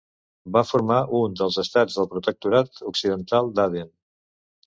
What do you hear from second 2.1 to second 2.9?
Protectorat